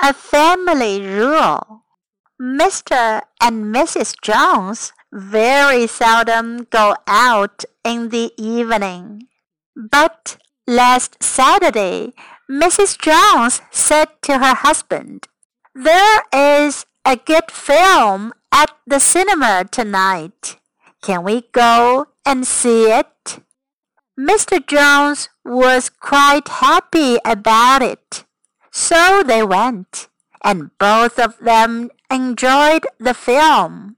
A 0.00 0.12
family 0.12 1.04
rule. 1.04 1.82
Mr. 2.40 3.22
and 3.40 3.74
Mrs. 3.74 4.14
Jones 4.22 4.92
very 5.12 5.86
seldom 5.88 6.68
go 6.70 6.94
out 7.06 7.64
in 7.84 8.10
the 8.10 8.32
evening. 8.36 9.26
But 9.74 10.38
last 10.66 11.20
Saturday, 11.22 12.14
Mrs. 12.48 12.96
Jones 12.98 13.60
said 13.72 14.08
to 14.22 14.38
her 14.38 14.54
husband, 14.54 15.26
There 15.74 16.22
is 16.32 16.86
a 17.04 17.16
good 17.16 17.50
film 17.50 18.32
at 18.52 18.70
the 18.86 19.00
cinema 19.00 19.64
tonight. 19.70 20.58
Can 21.02 21.24
we 21.24 21.42
go 21.52 22.06
and 22.24 22.46
see 22.46 22.90
it? 22.90 23.40
Mr. 24.18 24.64
Jones 24.64 25.28
was 25.44 25.90
quite 25.90 26.48
happy 26.48 27.18
about 27.24 27.82
it. 27.82 28.24
So 28.78 29.24
they 29.24 29.42
went, 29.42 30.08
and 30.44 30.70
both 30.78 31.18
of 31.18 31.36
them 31.40 31.90
enjoyed 32.08 32.86
the 33.00 33.12
film. 33.12 33.96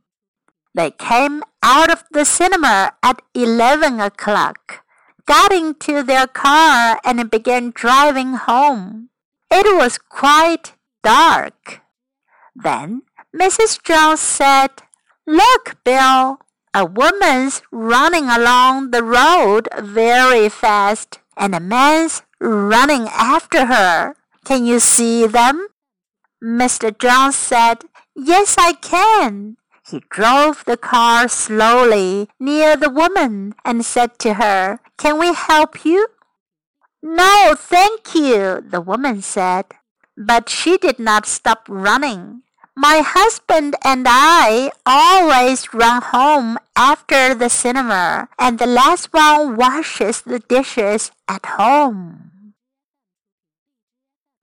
They 0.74 0.90
came 0.90 1.44
out 1.62 1.92
of 1.92 2.04
the 2.10 2.24
cinema 2.24 2.94
at 3.02 3.20
eleven 3.34 4.00
o'clock, 4.00 4.82
got 5.26 5.52
into 5.52 6.02
their 6.02 6.26
car, 6.26 6.98
and 7.04 7.30
began 7.30 7.72
driving 7.74 8.32
home. 8.34 9.10
It 9.50 9.66
was 9.76 9.98
quite 9.98 10.72
dark. 11.04 11.82
Then 12.56 13.02
Mrs. 13.36 13.82
Jones 13.82 14.20
said, 14.20 14.70
Look, 15.26 15.76
Bill, 15.84 16.40
a 16.72 16.86
woman's 16.86 17.60
running 17.70 18.30
along 18.30 18.92
the 18.92 19.04
road 19.04 19.68
very 19.78 20.48
fast, 20.48 21.20
and 21.36 21.54
a 21.54 21.60
man's 21.60 22.22
running 22.40 23.08
after 23.08 23.66
her. 23.66 24.14
Can 24.44 24.64
you 24.64 24.80
see 24.80 25.26
them? 25.26 25.68
Mr. 26.42 26.96
John 26.96 27.32
said, 27.32 27.84
Yes, 28.16 28.56
I 28.58 28.72
can. 28.72 29.56
He 29.88 30.02
drove 30.08 30.64
the 30.64 30.76
car 30.76 31.28
slowly 31.28 32.28
near 32.38 32.76
the 32.76 32.90
woman 32.90 33.54
and 33.64 33.84
said 33.84 34.18
to 34.20 34.34
her, 34.34 34.80
Can 34.96 35.18
we 35.18 35.34
help 35.34 35.84
you? 35.84 36.06
No, 37.02 37.54
thank 37.56 38.14
you, 38.14 38.60
the 38.60 38.80
woman 38.80 39.22
said. 39.22 39.66
But 40.16 40.48
she 40.48 40.76
did 40.78 40.98
not 40.98 41.26
stop 41.26 41.64
running. 41.68 42.42
My 42.76 43.02
husband 43.04 43.74
and 43.84 44.06
I 44.08 44.70
always 44.86 45.74
run 45.74 46.02
home 46.02 46.58
after 46.76 47.34
the 47.34 47.50
cinema, 47.50 48.28
and 48.38 48.58
the 48.58 48.66
last 48.66 49.12
one 49.12 49.56
washes 49.56 50.22
the 50.22 50.38
dishes 50.38 51.10
at 51.28 51.44
home. 51.44 52.29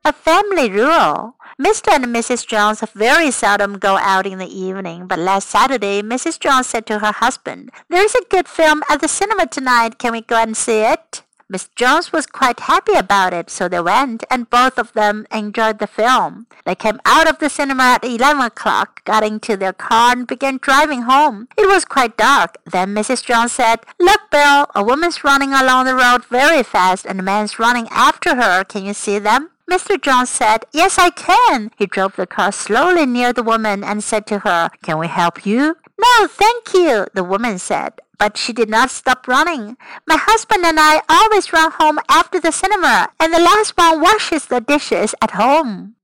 A 0.08 0.14
family 0.14 0.72
rule. 0.72 1.36
Mr. 1.62 1.92
and 1.92 2.06
Mrs. 2.06 2.48
Jones 2.48 2.82
very 2.96 3.30
seldom 3.30 3.78
go 3.78 3.98
out 3.98 4.26
in 4.26 4.38
the 4.38 4.48
evening, 4.48 5.06
but 5.06 5.20
last 5.20 5.50
Saturday 5.50 6.02
Mrs. 6.02 6.40
Jones 6.40 6.68
said 6.68 6.86
to 6.86 7.00
her 7.00 7.12
husband, 7.12 7.72
There 7.90 8.06
is 8.06 8.16
a 8.16 8.24
good 8.30 8.48
film 8.48 8.84
at 8.90 9.02
the 9.02 9.10
cinema 9.10 9.48
tonight. 9.48 10.00
Can 10.00 10.14
we 10.14 10.22
go 10.22 10.38
and 10.38 10.56
see 10.56 10.80
it? 10.80 11.24
Miss 11.50 11.68
Jones 11.76 12.14
was 12.14 12.26
quite 12.26 12.62
happy 12.62 12.94
about 12.94 13.34
it, 13.34 13.50
so 13.50 13.68
they 13.68 13.82
went, 13.82 14.24
and 14.32 14.50
both 14.50 14.80
of 14.80 14.94
them 14.94 15.28
enjoyed 15.30 15.80
the 15.80 15.88
film. 15.88 16.48
They 16.66 16.76
came 16.76 17.02
out 17.04 17.30
of 17.30 17.40
the 17.40 17.50
cinema 17.50 17.84
at 17.84 18.06
eleven 18.06 18.44
o'clock, 18.44 19.04
got 19.04 19.26
into 19.26 19.58
their 19.58 19.74
car, 19.74 20.14
and 20.14 20.26
began 20.26 20.58
driving 20.62 21.02
home. 21.02 21.50
It 21.58 21.68
was 21.68 21.84
quite 21.84 22.16
dark. 22.16 22.56
Then 22.64 22.96
Mrs. 22.96 23.26
Jones 23.26 23.52
said, 23.52 23.82
Look, 24.00 24.22
Bill, 24.32 24.68
a 24.74 24.86
woman's 24.86 25.26
running 25.26 25.52
along 25.52 25.86
the 25.86 25.96
road 25.96 26.24
very 26.24 26.64
fast, 26.64 27.06
and 27.06 27.20
a 27.20 27.24
man's 27.24 27.60
running 27.60 27.90
after 27.92 28.36
her. 28.36 28.64
Can 28.64 28.86
you 28.86 28.94
see 28.94 29.20
them? 29.20 29.50
Mr. 29.70 30.02
John 30.02 30.26
said, 30.26 30.66
Yes, 30.72 30.98
I 30.98 31.10
can. 31.10 31.72
He 31.78 31.86
drove 31.86 32.16
the 32.16 32.28
car 32.28 32.52
slowly 32.52 33.06
near 33.06 33.34
the 33.34 33.44
woman 33.44 33.84
and 33.84 34.04
said 34.04 34.26
to 34.28 34.40
her, 34.40 34.70
Can 34.84 34.98
we 34.98 35.08
help 35.08 35.46
you? 35.46 35.76
No, 36.00 36.28
thank 36.28 36.74
you, 36.74 37.08
the 37.14 37.24
woman 37.24 37.60
said 37.60 37.94
but 38.20 38.38
she 38.38 38.54
did 38.54 38.70
not 38.70 38.90
stop 38.90 39.28
running. 39.28 39.78
My 40.08 40.18
husband 40.18 40.66
and 40.66 40.80
I 40.80 41.02
always 41.10 41.54
run 41.54 41.72
home 41.72 42.00
after 42.10 42.40
the 42.40 42.52
cinema, 42.52 43.10
and 43.20 43.34
the 43.34 43.40
last 43.40 43.78
one 43.78 44.02
washes 44.02 44.46
the 44.46 44.62
dishes 44.62 45.14
at 45.22 45.32
home. 45.32 45.96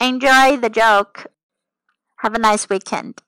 Enjoy 0.00 0.56
the 0.56 0.70
joke. 0.70 1.26
Have 2.18 2.34
a 2.34 2.38
nice 2.38 2.68
weekend. 2.68 3.20